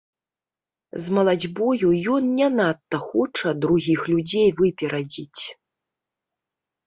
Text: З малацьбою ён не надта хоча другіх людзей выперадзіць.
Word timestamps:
З 1.07 1.11
малацьбою 1.15 1.89
ён 2.13 2.23
не 2.39 2.47
надта 2.59 2.97
хоча 3.09 3.49
другіх 3.65 3.99
людзей 4.13 4.49
выперадзіць. 4.61 5.43